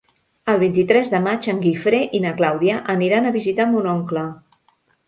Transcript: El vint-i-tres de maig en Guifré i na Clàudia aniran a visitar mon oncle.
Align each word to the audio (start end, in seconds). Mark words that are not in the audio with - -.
El 0.53 0.55
vint-i-tres 0.63 1.11
de 1.15 1.19
maig 1.27 1.51
en 1.53 1.61
Guifré 1.65 2.01
i 2.21 2.25
na 2.27 2.33
Clàudia 2.41 2.81
aniran 2.99 3.29
a 3.33 3.37
visitar 3.41 3.71
mon 3.77 3.93
oncle. 3.97 4.27